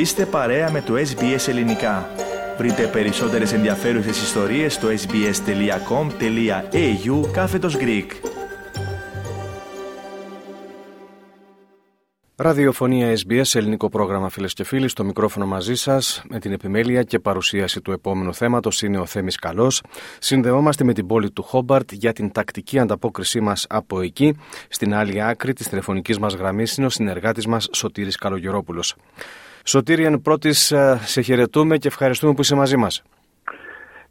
Είστε 0.00 0.26
παρέα 0.26 0.70
με 0.70 0.80
το 0.82 0.94
SBS 0.94 1.48
Ελληνικά. 1.48 2.10
Βρείτε 2.58 2.86
περισσότερες 2.86 3.52
ενδιαφέρουσες 3.52 4.22
ιστορίες 4.22 4.74
στο 4.74 4.88
sbs.com.au 4.88 5.30
κάθετος 7.32 7.76
Greek. 7.80 8.06
Ραδιοφωνία 12.36 13.16
SBS, 13.16 13.54
ελληνικό 13.54 13.88
πρόγραμμα 13.88 14.28
φίλες 14.28 14.54
και 14.54 14.64
φίλοι, 14.64 14.88
στο 14.88 15.04
μικρόφωνο 15.04 15.46
μαζί 15.46 15.74
σας 15.74 16.22
με 16.28 16.38
την 16.38 16.52
επιμέλεια 16.52 17.02
και 17.02 17.18
παρουσίαση 17.18 17.80
του 17.80 17.92
επόμενου 17.92 18.34
θέματος 18.34 18.82
είναι 18.82 18.98
ο 18.98 19.06
Θέμης 19.06 19.36
Καλός. 19.36 19.82
Συνδεόμαστε 20.18 20.84
με 20.84 20.92
την 20.92 21.06
πόλη 21.06 21.30
του 21.30 21.42
Χόμπαρτ 21.42 21.92
για 21.92 22.12
την 22.12 22.32
τακτική 22.32 22.78
ανταπόκρισή 22.78 23.40
μας 23.40 23.66
από 23.68 24.00
εκεί. 24.00 24.36
Στην 24.68 24.94
άλλη 24.94 25.22
άκρη 25.22 25.52
της 25.52 25.68
τηλεφωνικής 25.68 26.18
μας 26.18 26.34
γραμμής 26.34 26.76
είναι 26.76 26.86
ο 26.86 26.90
συνεργάτης 26.90 27.46
μας 27.46 27.68
Σωτήρης 27.72 28.16
Καλογερόπουλος. 28.16 28.94
Σωτήρη, 29.64 30.04
εν 30.04 30.20
πρώτης 30.20 30.70
ε, 30.70 30.98
σε 31.00 31.20
χαιρετούμε 31.20 31.76
και 31.76 31.88
ευχαριστούμε 31.88 32.34
που 32.34 32.40
είσαι 32.40 32.54
μαζί 32.54 32.76
μας. 32.76 33.02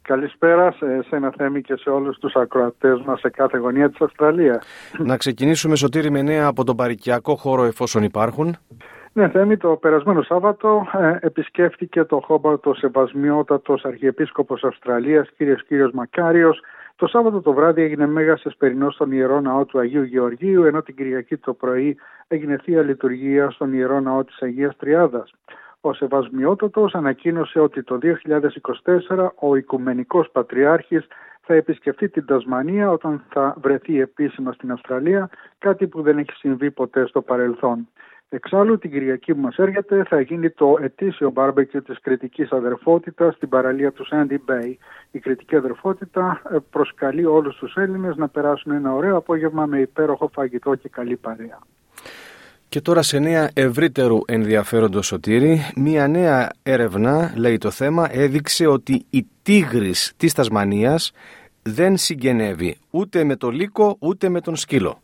Καλησπέρα 0.02 0.72
σε 1.08 1.16
ένα 1.16 1.32
Θέμη 1.36 1.62
και 1.62 1.76
σε 1.76 1.90
όλους 1.90 2.18
τους 2.18 2.34
ακροατές 2.34 3.02
μας 3.04 3.20
σε 3.20 3.30
κάθε 3.30 3.58
γωνία 3.58 3.90
της 3.90 4.00
Αυστραλίας. 4.00 4.66
Να 4.98 5.16
ξεκινήσουμε 5.16 5.76
Σωτήρη 5.76 6.10
με 6.10 6.22
νέα 6.22 6.46
από 6.46 6.64
τον 6.64 6.76
παρικιακό 6.76 7.34
χώρο 7.34 7.64
εφόσον 7.64 8.02
υπάρχουν. 8.02 8.56
Ναι, 9.12 9.28
Θέμη, 9.28 9.56
το 9.56 9.68
περασμένο 9.68 10.22
Σάββατο 10.22 10.86
ε, 10.92 11.26
επισκέφτηκε 11.26 12.04
το 12.04 12.20
Χόμπαρτο 12.24 12.74
Σεβασμιότατος 12.74 13.84
Αρχιεπίσκοπος 13.84 14.64
Αυστραλίας, 14.64 15.28
κύριος 15.36 15.64
κύριος 15.64 15.90
Μακάριος, 15.92 16.60
το 17.00 17.06
Σάββατο 17.06 17.40
το 17.40 17.52
βράδυ 17.52 17.82
έγινε 17.82 18.06
μέγας 18.06 18.44
εσπερινό 18.44 18.90
στον 18.90 19.12
ιερό 19.12 19.40
ναό 19.40 19.64
του 19.64 19.78
Αγίου 19.78 20.02
Γεωργίου, 20.02 20.64
ενώ 20.64 20.82
την 20.82 20.94
Κυριακή 20.94 21.36
το 21.36 21.54
πρωί 21.54 21.96
έγινε 22.28 22.56
θεία 22.62 22.82
λειτουργία 22.82 23.50
στον 23.50 23.72
ιερό 23.72 24.00
ναό 24.00 24.24
της 24.24 24.42
Αγίας 24.42 24.76
Τριάδας. 24.76 25.34
Ο 25.80 25.92
Σεβασμιότατος 25.92 26.94
ανακοίνωσε 26.94 27.60
ότι 27.60 27.82
το 27.82 27.98
2024 27.98 29.28
ο 29.38 29.56
Οικουμενικός 29.56 30.30
Πατριάρχης 30.30 31.06
θα 31.40 31.54
επισκεφτεί 31.54 32.08
την 32.08 32.26
Τασμανία 32.26 32.90
όταν 32.90 33.24
θα 33.28 33.56
βρεθεί 33.60 34.00
επίσημα 34.00 34.52
στην 34.52 34.72
Αυστραλία, 34.72 35.30
κάτι 35.58 35.86
που 35.86 36.02
δεν 36.02 36.18
έχει 36.18 36.32
συμβεί 36.32 36.70
ποτέ 36.70 37.06
στο 37.06 37.22
παρελθόν. 37.22 37.88
Εξάλλου 38.32 38.78
την 38.78 38.90
Κυριακή 38.90 39.34
που 39.34 39.40
μας 39.40 39.56
έρχεται 39.56 40.04
θα 40.08 40.20
γίνει 40.20 40.50
το 40.50 40.76
ετήσιο 40.82 41.30
μπάρμπεκι 41.30 41.80
της 41.80 42.00
κριτικής 42.00 42.50
αδερφότητας 42.50 43.34
στην 43.34 43.48
παραλία 43.48 43.92
του 43.92 44.06
Sandy 44.10 44.32
Bay. 44.32 44.74
Η 45.10 45.18
κριτική 45.18 45.56
αδερφότητα 45.56 46.42
ε, 46.52 46.56
προσκαλεί 46.70 47.24
όλους 47.24 47.56
τους 47.56 47.74
Έλληνες 47.76 48.16
να 48.16 48.28
περάσουν 48.28 48.72
ένα 48.72 48.94
ωραίο 48.94 49.16
απόγευμα 49.16 49.66
με 49.66 49.78
υπέροχο 49.80 50.30
φαγητό 50.32 50.74
και 50.74 50.88
καλή 50.88 51.16
παρέα. 51.16 51.58
Και 52.68 52.80
τώρα 52.80 53.02
σε 53.02 53.18
νέα 53.18 53.50
ευρύτερου 53.54 54.18
ενδιαφέροντος 54.26 55.06
σωτήρι, 55.06 55.60
μία 55.76 56.08
νέα 56.08 56.50
έρευνα, 56.62 57.32
λέει 57.36 57.58
το 57.58 57.70
θέμα, 57.70 58.08
έδειξε 58.10 58.66
ότι 58.66 59.04
η 59.10 59.26
τίγρης 59.42 60.12
της 60.16 60.32
Τασμανίας 60.32 61.12
δεν 61.62 61.96
συγγενεύει 61.96 62.78
ούτε 62.90 63.24
με 63.24 63.36
το 63.36 63.50
λύκο 63.50 63.96
ούτε 63.98 64.28
με 64.28 64.40
τον 64.40 64.56
σκύλο. 64.56 65.00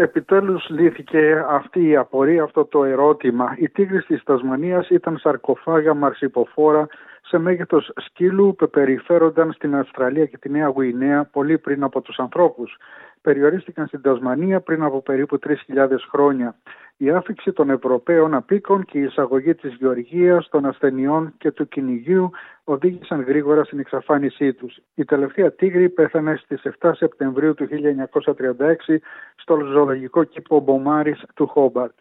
Επιτέλους 0.00 0.68
λύθηκε 0.68 1.44
αυτή 1.48 1.88
η 1.88 1.96
απορία, 1.96 2.42
αυτό 2.42 2.64
το 2.64 2.84
ερώτημα. 2.84 3.54
Η 3.58 3.68
τίγρης 3.68 4.06
της 4.06 4.22
Τασμανίας 4.22 4.88
ήταν 4.88 5.18
σαρκοφάγα 5.18 5.94
μαρσιποφόρα 5.94 6.86
σε 7.22 7.38
μέγεθος 7.38 7.92
σκύλου 7.96 8.54
που 8.58 8.70
περιφέρονταν 8.70 9.52
στην 9.52 9.74
Αυστραλία 9.74 10.26
και 10.26 10.38
τη 10.38 10.48
Νέα 10.50 10.66
Γουινέα 10.66 11.24
πολύ 11.24 11.58
πριν 11.58 11.82
από 11.82 12.00
τους 12.00 12.18
ανθρώπους. 12.18 12.76
Περιορίστηκαν 13.22 13.86
στην 13.86 14.02
Τασμανία 14.02 14.60
πριν 14.60 14.82
από 14.82 15.02
περίπου 15.02 15.38
3.000 15.46 15.88
χρόνια. 16.10 16.54
Η 17.00 17.10
άφηξη 17.10 17.52
των 17.52 17.70
Ευρωπαίων 17.70 18.34
απίκων 18.34 18.84
και 18.84 18.98
η 18.98 19.02
εισαγωγή 19.02 19.54
της 19.54 19.74
γεωργίας, 19.74 20.48
των 20.48 20.66
ασθενειών 20.66 21.34
και 21.38 21.50
του 21.50 21.68
κυνηγίου 21.68 22.30
οδήγησαν 22.64 23.20
γρήγορα 23.20 23.64
στην 23.64 23.78
εξαφάνισή 23.78 24.52
τους. 24.52 24.78
Η 24.94 25.04
τελευταία 25.04 25.52
τίγρη 25.52 25.88
πέθανε 25.88 26.36
στις 26.36 26.62
7 26.80 26.90
Σεπτεμβρίου 26.94 27.54
του 27.54 27.66
1936 27.66 29.00
στο 29.36 29.58
ζωολογικό 29.72 30.24
κήπο 30.24 30.60
Μπομάρης 30.60 31.22
του 31.34 31.46
Χόμπαρτ. 31.46 31.92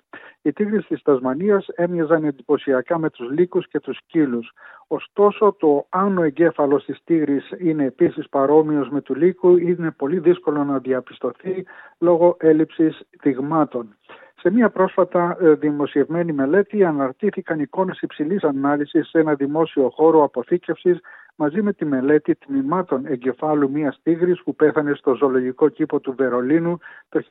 Οι 0.42 0.54
τίγρες 0.54 0.86
της 0.86 1.02
Τασμανίας 1.02 1.68
έμοιαζαν 1.76 2.24
εντυπωσιακά 2.24 2.98
με 2.98 3.10
τους 3.10 3.30
λύκους 3.32 3.68
και 3.68 3.80
τους 3.80 3.98
σκύλους. 3.98 4.52
Ωστόσο 4.88 5.56
το 5.60 5.86
άνω 5.90 6.24
εγκέφαλος 6.24 6.86
της 6.86 7.02
τίγρης 7.04 7.54
είναι 7.58 7.86
επίσης 7.86 8.30
παρόμοιος 8.30 8.90
με 8.90 9.02
του 9.02 9.16
λύκου, 9.16 9.58
είναι 9.58 9.92
πολύ 9.92 10.20
δύσκολο 10.20 10.64
να 10.64 10.80
διαπιστωθεί 10.80 11.66
λόγω 11.98 12.38
έλλειψης 12.40 13.02
δειγμάτων. 13.22 13.96
Σε 14.40 14.52
μια 14.52 14.70
πρόσφατα 14.70 15.38
ε, 15.42 15.54
δημοσιευμένη 15.54 16.32
μελέτη 16.32 16.84
αναρτήθηκαν 16.84 17.60
εικόνες 17.60 18.02
υψηλής 18.02 18.44
ανάλυσης 18.44 19.10
σε 19.10 19.20
ένα 19.20 19.34
δημόσιο 19.34 19.90
χώρο 19.90 20.24
αποθήκευσης 20.24 21.00
μαζί 21.36 21.62
με 21.62 21.74
τη 21.74 21.86
μελέτη 21.86 22.36
τμήματων 22.36 23.06
εγκεφάλου 23.06 23.72
μιας 23.72 24.00
τίγρης 24.04 24.44
που 24.44 24.56
πέθανε 24.56 24.94
στο 24.94 25.16
ζωολογικό 25.16 25.70
κήπο 25.70 26.00
του 26.00 26.14
Βερολίνου 26.18 26.78
το 27.10 27.22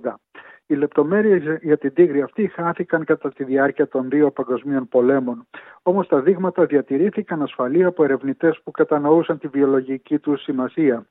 1880. 0.00 0.14
Οι 0.66 0.74
λεπτομέρειες 0.74 1.58
για 1.62 1.78
την 1.78 1.92
τίγρη 1.94 2.22
αυτή 2.22 2.46
χάθηκαν 2.46 3.04
κατά 3.04 3.32
τη 3.32 3.44
διάρκεια 3.44 3.88
των 3.88 4.08
δύο 4.08 4.30
παγκοσμίων 4.30 4.88
πολέμων. 4.88 5.46
Όμως 5.82 6.08
τα 6.08 6.20
δείγματα 6.20 6.64
διατηρήθηκαν 6.64 7.42
ασφαλή 7.42 7.84
από 7.84 8.04
ερευνητές 8.04 8.60
που 8.64 8.70
κατανοούσαν 8.70 9.38
τη 9.38 9.48
βιολογική 9.48 10.18
του 10.18 10.36
σημασία. 10.36 11.06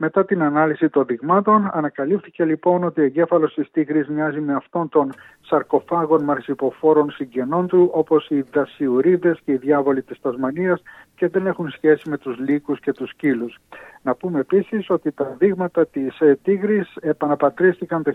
Μετά 0.00 0.24
την 0.24 0.42
ανάλυση 0.42 0.88
των 0.88 1.06
δειγμάτων, 1.06 1.70
ανακαλύφθηκε 1.72 2.44
λοιπόν 2.44 2.84
ότι 2.84 3.00
ο 3.00 3.04
εγκέφαλος 3.04 3.54
της 3.54 3.70
τίγρης 3.70 4.08
μοιάζει 4.08 4.40
με 4.40 4.54
αυτόν 4.54 4.88
των 4.88 5.12
σαρκοφάγων 5.40 6.24
μαρσιποφόρων 6.24 7.10
συγγενών 7.10 7.66
του, 7.66 7.90
όπως 7.92 8.28
οι 8.28 8.44
δασιουρίδες 8.52 9.40
και 9.44 9.52
οι 9.52 9.56
διάβολοι 9.56 10.02
της 10.02 10.20
Τασμανίας 10.20 10.82
και 11.14 11.28
δεν 11.28 11.46
έχουν 11.46 11.70
σχέση 11.70 12.08
με 12.10 12.18
τους 12.18 12.38
λύκους 12.38 12.80
και 12.80 12.92
τους 12.92 13.08
σκύλους. 13.08 13.58
Να 14.02 14.14
πούμε 14.14 14.40
επίσης 14.40 14.90
ότι 14.90 15.12
τα 15.12 15.36
δείγματα 15.38 15.86
της 15.86 16.20
ε, 16.20 16.38
τίγρης 16.42 16.96
επαναπατρίστηκαν 17.00 18.02
το 18.02 18.12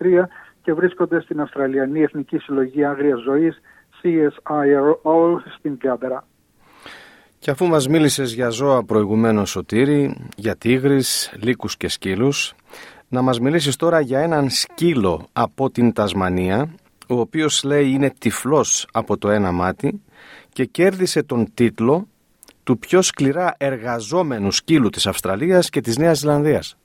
1973 0.00 0.22
και 0.62 0.72
βρίσκονται 0.72 1.20
στην 1.20 1.40
Αυστραλιανή 1.40 2.02
Εθνική 2.02 2.38
Συλλογή 2.38 2.84
Άγριας 2.84 3.20
Ζωής 3.20 3.60
CSIRO 4.02 5.36
στην 5.58 5.78
Κάντερα. 5.78 6.24
Και 7.40 7.50
αφού 7.50 7.66
μας 7.66 7.88
μίλησες 7.88 8.32
για 8.34 8.48
ζώα 8.48 8.84
προηγουμένως 8.84 9.50
Σωτήρη, 9.50 10.28
για 10.36 10.56
τίγρης, 10.56 11.32
λύκους 11.42 11.76
και 11.76 11.88
σκύλους, 11.88 12.54
να 13.08 13.22
μας 13.22 13.40
μιλήσεις 13.40 13.76
τώρα 13.76 14.00
για 14.00 14.20
έναν 14.20 14.50
σκύλο 14.50 15.26
από 15.32 15.70
την 15.70 15.92
Τασμανία, 15.92 16.74
ο 17.08 17.20
οποίος 17.20 17.62
λέει 17.64 17.90
είναι 17.90 18.12
τυφλός 18.18 18.86
από 18.92 19.18
το 19.18 19.30
ένα 19.30 19.52
μάτι 19.52 20.02
και 20.52 20.64
κέρδισε 20.64 21.22
τον 21.22 21.54
τίτλο 21.54 22.06
του 22.62 22.78
πιο 22.78 23.02
σκληρά 23.02 23.54
εργαζόμενου 23.58 24.50
σκύλου 24.52 24.88
της 24.88 25.06
Αυστραλίας 25.06 25.70
και 25.70 25.80
της 25.80 25.98
Νέας 25.98 26.18
Ζηλανδίας. 26.18 26.76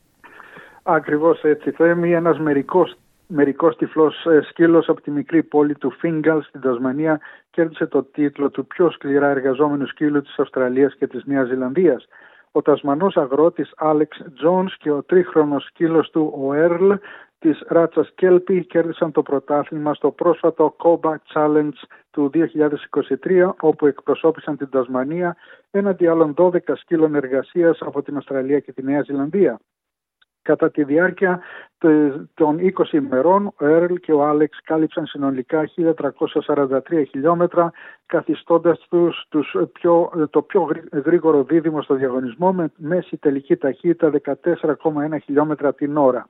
Ακριβώς 0.83 1.41
έτσι. 1.41 1.71
Θέμη 1.71 2.13
ένας 2.13 2.39
μερικός 2.39 2.97
μερικός 3.27 3.75
τυφλός 3.75 4.25
ε, 4.25 4.41
σκύλος 4.41 4.89
από 4.89 5.01
τη 5.01 5.11
μικρή 5.11 5.43
πόλη 5.43 5.75
του 5.75 5.91
Φίνγκαλ 5.91 6.41
στην 6.43 6.61
Τασμανία 6.61 7.19
κέρδισε 7.49 7.85
το 7.85 8.03
τίτλο 8.03 8.49
του 8.49 8.67
πιο 8.67 8.89
σκληρά 8.91 9.27
εργαζόμενου 9.27 9.85
σκύλου 9.85 10.21
της 10.21 10.39
Αυστραλίας 10.39 10.95
και 10.95 11.07
της 11.07 11.25
Νέας 11.25 11.47
Ζηλανδίας. 11.47 12.07
Ο 12.51 12.61
Τασμανός 12.61 13.17
αγρότης 13.17 13.71
Άλεξ 13.75 14.21
Τζόνς 14.33 14.77
και 14.77 14.91
ο 14.91 15.03
τρίχρονος 15.03 15.63
σκύλος 15.63 16.09
του 16.09 16.33
ο 16.37 16.53
Έρλ 16.53 16.91
της 17.39 17.63
ράτσας 17.67 18.11
Κέλπι 18.15 18.65
κέρδισαν 18.65 19.11
το 19.11 19.21
πρωτάθλημα 19.21 19.93
στο 19.93 20.11
πρόσφατο 20.11 20.75
Koba 20.83 21.15
Challenge 21.33 21.79
του 22.11 22.29
2023 22.33 23.49
όπου 23.59 23.85
εκπροσώπησαν 23.85 24.57
την 24.57 24.69
Τασμανία 24.69 25.35
έναντι 25.71 26.07
άλλων 26.07 26.33
12 26.37 26.57
σκύλων 26.75 27.15
εργασίας 27.15 27.77
από 27.81 28.01
την 28.01 28.17
Αυστραλία 28.17 28.59
και 28.59 28.71
τη 28.71 28.83
Νέα 28.83 29.01
Ζηλανδία. 29.01 29.59
Κατά 30.45 30.71
τη 30.71 30.83
διάρκεια 30.83 31.39
των 32.33 32.57
20 32.59 32.93
ημερών, 32.93 33.45
ο 33.45 33.65
Έρλ 33.65 33.93
και 33.93 34.11
ο 34.11 34.25
Άλεξ 34.25 34.61
κάλυψαν 34.63 35.05
συνολικά 35.05 35.69
1.343 35.75 36.79
χιλιόμετρα, 37.09 37.71
καθιστώντας 38.05 38.85
τους, 38.89 39.25
τους 39.29 39.55
πιο, 39.73 40.11
το 40.29 40.41
πιο 40.41 40.69
γρήγορο 40.91 41.43
δίδυμο 41.43 41.81
στο 41.81 41.95
διαγωνισμό 41.95 42.53
με 42.53 42.71
μέση 42.75 43.17
τελική 43.17 43.55
ταχύτητα 43.55 44.11
14,1 44.21 45.21
χιλιόμετρα 45.23 45.73
την 45.73 45.97
ώρα. 45.97 46.29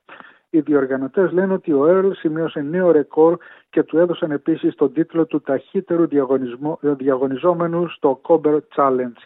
Οι 0.50 0.60
διοργανωτές 0.60 1.32
λένε 1.32 1.54
ότι 1.54 1.74
ο 1.74 1.88
Έρλ 1.88 2.12
σημείωσε 2.12 2.60
νέο 2.62 2.92
ρεκόρ 2.92 3.38
και 3.70 3.84
του 3.84 3.98
έδωσαν 3.98 4.32
επίσης 4.32 4.76
τον 4.76 4.94
τίτλο 4.94 5.26
του 5.26 5.42
ταχύτερου 5.42 6.08
διαγωνιζόμενου 6.82 7.88
στο 7.88 8.22
Cobber 8.28 8.60
Challenge. 8.76 9.20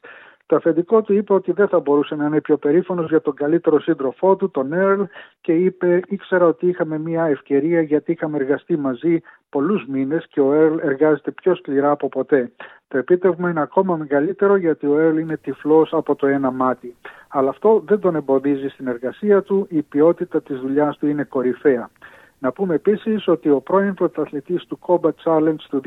Το 0.50 0.56
αφεντικό 0.56 1.01
του 1.01 1.13
είπε 1.13 1.34
ότι 1.34 1.51
δεν 1.51 1.68
θα 1.68 1.80
μπορούσε 1.80 2.16
να 2.16 2.25
είναι 2.25 2.42
πιο 2.42 2.57
περήφανος 2.57 3.10
για 3.10 3.22
τον 3.22 3.36
καλύτερο 3.36 3.80
σύντροφό 3.80 4.36
του, 4.36 4.51
τον 4.51 4.74
Έρλ, 4.74 5.01
και 5.42 5.54
είπε: 5.54 6.01
Ήξερα 6.07 6.46
ότι 6.46 6.68
είχαμε 6.68 6.98
μια 7.00 7.25
ευκαιρία 7.25 7.81
γιατί 7.81 8.12
είχαμε 8.12 8.38
εργαστεί 8.38 8.78
μαζί 8.78 9.22
πολλούς 9.50 9.86
μήνες 9.88 10.28
και 10.28 10.42
ο 10.42 10.54
Έρλ 10.54 10.78
εργάζεται 10.81 11.31
πιο 11.31 11.56
σκληρά 11.56 11.92
από 11.92 12.10
ποτέ. 12.10 12.51
Το 12.88 12.98
επίτευγμα 12.98 13.50
είναι 13.50 13.62
ακόμα 13.62 13.96
μεγαλύτερο 13.96 14.56
γιατί 14.56 14.88
ο 14.88 15.00
Έρλ 15.00 15.18
είναι 15.18 15.38
τυφλός 15.38 15.94
από 15.94 16.16
το 16.16 16.28
ένα 16.28 16.51
μάτι. 16.51 16.96
Αλλά 17.28 17.50
αυτό 17.50 17.84
δεν 17.86 18.00
τον 18.00 18.16
εμποδίζει 18.16 18.68
στην 18.68 18.88
εργασία 18.88 19.42
του, 19.42 19.68
η 19.69 19.81
ποιότητα 19.81 20.42
της 20.42 20.60
δουλειάς 20.60 20.98
του 20.98 21.07
είναι 21.07 21.24
κορυφαία. 21.24 21.90
Να 22.39 22.51
πούμε 22.51 22.75
επίσης 22.75 23.27
ότι 23.27 23.50
ο 23.50 23.62
πρώην 23.62 23.94
πρωταθλητής 23.94 24.65
του 24.65 24.80
Combat 24.88 25.13
Challenge 25.24 25.62
του 25.69 25.81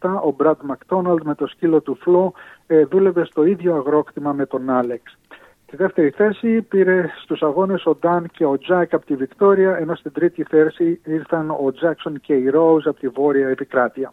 2017, 0.00 0.08
ο 0.24 0.34
Brad 0.38 0.54
McDonald 0.70 1.22
με 1.22 1.34
το 1.34 1.46
σκύλο 1.46 1.80
του 1.80 1.98
Φλό, 2.00 2.32
ε, 2.66 2.84
δούλευε 2.84 3.24
στο 3.24 3.44
ίδιο 3.44 3.74
αγρόκτημα 3.74 4.32
με 4.32 4.46
τον 4.46 4.70
Άλεξ. 4.70 5.18
Τη 5.66 5.76
δεύτερη 5.76 6.10
θέση 6.10 6.62
πήρε 6.62 7.06
στους 7.22 7.42
αγώνες 7.42 7.86
ο 7.86 7.94
Νταν 7.94 8.26
και 8.32 8.44
ο 8.44 8.58
Τζάκ 8.58 8.94
από 8.94 9.06
τη 9.06 9.14
Βικτόρια, 9.14 9.76
ενώ 9.76 9.94
στην 9.94 10.12
τρίτη 10.12 10.42
θέση 10.42 11.00
ήρθαν 11.04 11.50
ο 11.50 11.72
Τζάξον 11.72 12.20
και 12.20 12.34
η 12.34 12.48
Ρόουζ 12.48 12.86
από 12.86 13.00
τη 13.00 13.08
Βόρεια 13.08 13.48
Επικράτεια. 13.48 14.12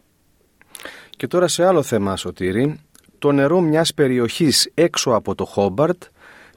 Και 1.09 1.27
τώρα 1.27 1.47
σε 1.47 1.65
άλλο 1.65 1.81
θέμα, 1.83 2.15
Σωτήρη, 2.15 2.79
το 3.19 3.31
νερό 3.31 3.59
μιας 3.59 3.93
περιοχής 3.93 4.71
έξω 4.73 5.11
από 5.11 5.35
το 5.35 5.45
Χόμπαρτ 5.45 6.03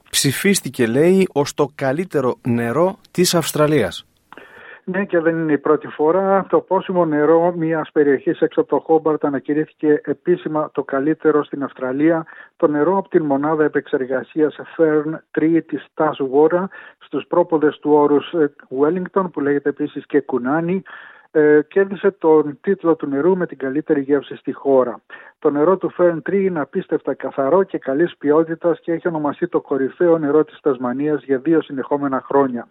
ψηφίστηκε, 0.09 0.87
λέει, 0.87 1.27
ως 1.31 1.53
το 1.53 1.71
καλύτερο 1.75 2.37
νερό 2.47 2.97
της 3.11 3.35
Αυστραλίας. 3.35 4.05
Ναι, 4.83 5.05
και 5.05 5.19
δεν 5.19 5.37
είναι 5.37 5.51
η 5.51 5.57
πρώτη 5.57 5.87
φορά. 5.87 6.45
Το 6.49 6.59
πόσιμο 6.59 7.05
νερό 7.05 7.53
μιας 7.55 7.91
περιοχής 7.91 8.39
έξω 8.39 8.61
από 8.61 8.69
το 8.69 8.79
Χόμπαρτ 8.79 9.25
ανακηρύχθηκε 9.25 10.01
επίσημα 10.03 10.69
το 10.73 10.83
καλύτερο 10.83 11.43
στην 11.43 11.63
Αυστραλία. 11.63 12.25
Το 12.57 12.67
νερό 12.67 12.97
από 12.97 13.09
την 13.09 13.23
μονάδα 13.25 13.63
επεξεργασίας 13.63 14.59
Fern 14.77 15.19
3 15.39 15.61
της 15.65 15.87
Taswara 15.93 16.63
στους 16.97 17.25
πρόποδες 17.27 17.79
του 17.79 17.91
όρους 17.91 18.33
Wellington, 18.79 19.25
που 19.33 19.39
λέγεται 19.39 19.69
επίσης 19.69 20.05
και 20.05 20.21
Κουνάνι, 20.21 20.83
ε, 21.31 21.59
κέρδισε 21.67 22.11
τον 22.11 22.57
τίτλο 22.61 22.95
του 22.95 23.07
νερού 23.07 23.37
με 23.37 23.45
την 23.45 23.57
καλύτερη 23.57 24.01
γεύση 24.01 24.35
στη 24.35 24.51
χώρα. 24.51 25.01
Το 25.39 25.49
νερό 25.49 25.77
του 25.77 25.93
Fern 25.97 26.17
3 26.29 26.33
είναι 26.33 26.59
απίστευτα 26.59 27.13
καθαρό 27.13 27.63
και 27.63 27.77
καλής 27.77 28.17
ποιότητας 28.17 28.79
και 28.79 28.91
έχει 28.91 29.07
ονομαστεί 29.07 29.47
το 29.47 29.61
κορυφαίο 29.61 30.17
νερό 30.17 30.43
της 30.43 30.59
Τασμανίας 30.59 31.23
για 31.23 31.37
δύο 31.37 31.61
συνεχόμενα 31.61 32.21
χρόνια. 32.25 32.67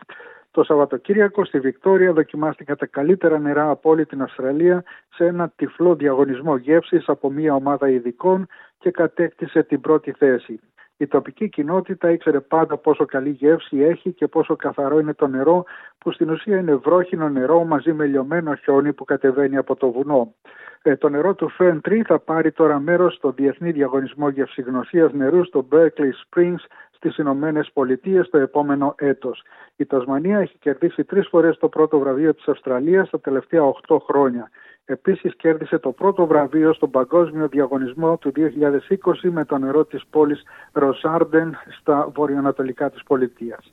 Το 0.51 0.63
Σαββατοκύριακο 0.63 1.45
στη 1.45 1.61
Βικτόρια 1.61 2.13
δοκιμάστηκαν 2.13 2.77
τα 2.77 2.87
καλύτερα 2.87 3.39
νερά 3.39 3.71
από 3.71 3.91
όλη 3.91 4.07
την 4.07 4.23
Αυστραλία 4.23 4.85
σε 5.15 5.25
ένα 5.25 5.53
τυφλό 5.57 5.95
διαγωνισμό 5.95 6.57
γεύσης 6.57 7.09
από 7.09 7.31
μια 7.31 7.55
ομάδα 7.55 7.89
ειδικών 7.89 8.47
και 8.79 8.91
κατέκτησε 8.91 9.63
την 9.63 9.81
πρώτη 9.81 10.13
θέση. 10.13 10.61
Η 10.97 11.07
τοπική 11.07 11.49
κοινότητα 11.49 12.11
ήξερε 12.11 12.41
πάντα 12.41 12.77
πόσο 12.77 13.05
καλή 13.05 13.31
γεύση 13.31 13.79
έχει 13.79 14.13
και 14.13 14.27
πόσο 14.27 14.57
καθαρό 14.57 14.99
είναι 14.99 15.15
το 15.15 15.27
νερό 15.27 15.65
που 15.99 16.13
στην 16.13 16.31
ουσία 16.31 16.59
είναι 16.59 16.75
βρόχινο 16.75 17.29
νερό 17.29 17.65
μαζί 17.65 17.93
με 17.93 18.07
λιωμένο 18.07 18.55
χιόνι 18.55 18.93
που 18.93 19.05
κατεβαίνει 19.05 19.57
από 19.57 19.77
το 19.77 19.91
βουνό. 19.91 20.35
Ε, 20.83 20.97
το 20.97 21.09
νερό 21.09 21.35
του 21.35 21.51
Fern 21.59 21.79
3 21.89 22.01
θα 22.07 22.19
πάρει 22.19 22.53
τώρα 22.53 22.79
μέρος 22.79 23.15
στο 23.15 23.31
Διεθνή 23.31 23.71
Διαγωνισμό 23.71 24.29
Γευσηγνωσίας 24.29 25.13
Νερού 25.13 25.45
στο 25.45 25.69
Berkeley 25.73 26.13
Springs 26.25 26.65
στις 27.01 27.17
Ηνωμένες 27.17 27.71
Πολιτείες 27.73 28.29
το 28.31 28.39
επόμενο 28.39 28.95
έτος. 28.99 29.43
Η 29.77 29.87
Τασμανία 29.87 30.39
έχει 30.39 30.59
κερδίσει 30.59 31.05
τρεις 31.05 31.29
φορές 31.29 31.59
το 31.59 31.69
πρώτο 31.69 31.99
βραβείο 31.99 32.35
της 32.35 32.49
Αυστραλίας 32.49 33.11
τα 33.11 33.21
τελευταία 33.21 33.63
8 33.63 33.99
χρόνια. 34.07 34.51
Επίσης 34.85 35.37
κέρδισε 35.37 35.79
το 35.79 35.93
πρώτο 35.93 36.27
βραβείο 36.27 36.73
στον 36.73 36.91
παγκόσμιο 36.91 37.49
διαγωνισμό 37.49 38.17
του 38.19 38.33
2020 38.33 39.31
με 39.31 39.45
το 39.45 39.59
νερό 39.59 39.85
της 39.85 40.03
πόλης 40.11 40.43
Ροσάρντεν 40.73 41.57
στα 41.81 42.11
βορειοανατολικά 42.15 42.91
της 42.91 43.03
πολιτείας. 43.03 43.73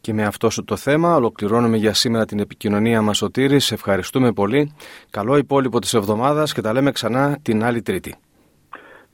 Και 0.00 0.12
με 0.12 0.24
αυτό 0.24 0.50
σου 0.50 0.64
το 0.64 0.76
θέμα 0.76 1.16
ολοκληρώνουμε 1.16 1.76
για 1.76 1.94
σήμερα 1.94 2.24
την 2.24 2.38
επικοινωνία 2.38 3.02
μας 3.02 3.16
Σωτήρης. 3.16 3.64
Σε 3.64 3.74
ευχαριστούμε 3.74 4.32
πολύ. 4.32 4.74
Καλό 5.10 5.36
υπόλοιπο 5.36 5.78
της 5.78 5.94
εβδομάδας 5.94 6.52
και 6.52 6.60
τα 6.60 6.72
λέμε 6.72 6.90
ξανά 6.90 7.38
την 7.42 7.64
άλλη 7.64 7.82
Τρίτη. 7.82 8.14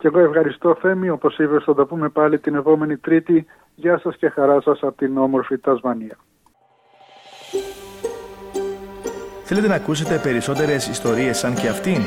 Και 0.00 0.06
εγώ 0.06 0.18
ευχαριστώ 0.18 0.76
Θέμη, 0.80 1.08
όπως 1.10 1.38
είπες 1.38 1.64
θα 1.64 1.74
τα 1.74 1.86
πούμε 1.86 2.08
πάλι 2.08 2.38
την 2.38 2.54
επόμενη 2.54 2.96
Τρίτη. 2.96 3.46
Γεια 3.74 3.98
σας 3.98 4.16
και 4.16 4.28
χαρά 4.28 4.60
σας 4.60 4.78
από 4.82 4.96
την 4.96 5.18
όμορφη 5.18 5.58
Τασμανία. 5.58 6.18
Θέλετε 9.44 9.68
να 9.68 9.74
ακούσετε 9.74 10.20
περισσότερες 10.22 10.88
ιστορίες 10.88 11.38
σαν 11.38 11.54
και 11.54 11.68
αυτήν; 11.68 12.02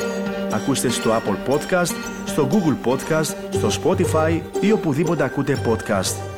Ακούστε 0.54 0.90
στο 0.90 1.10
Apple 1.12 1.51
Podcast, 1.51 1.95
στο 2.25 2.48
Google 2.51 2.88
Podcast, 2.90 3.36
στο 3.50 3.68
Spotify 3.81 4.42
ή 4.62 4.72
οπουδήποτε 4.72 5.24
ακούτε 5.24 5.57
podcast. 5.68 6.32